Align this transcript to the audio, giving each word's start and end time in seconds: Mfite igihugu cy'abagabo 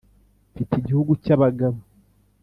Mfite 0.51 0.71
igihugu 0.77 1.11
cy'abagabo 1.23 1.79